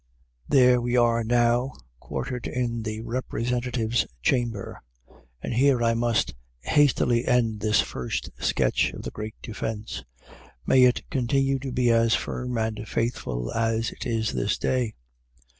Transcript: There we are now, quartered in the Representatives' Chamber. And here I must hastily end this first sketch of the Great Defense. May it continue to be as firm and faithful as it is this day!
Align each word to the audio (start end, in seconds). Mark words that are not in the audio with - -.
There 0.49 0.81
we 0.81 0.97
are 0.97 1.23
now, 1.23 1.73
quartered 1.99 2.47
in 2.47 2.81
the 2.81 3.01
Representatives' 3.01 4.07
Chamber. 4.23 4.81
And 5.43 5.53
here 5.53 5.83
I 5.83 5.93
must 5.93 6.33
hastily 6.61 7.27
end 7.27 7.59
this 7.59 7.81
first 7.81 8.31
sketch 8.39 8.93
of 8.93 9.03
the 9.03 9.11
Great 9.11 9.35
Defense. 9.43 10.03
May 10.65 10.85
it 10.85 11.07
continue 11.11 11.59
to 11.59 11.71
be 11.71 11.91
as 11.91 12.15
firm 12.15 12.57
and 12.57 12.87
faithful 12.87 13.51
as 13.51 13.91
it 13.91 14.07
is 14.07 14.31
this 14.33 14.57
day! 14.57 14.95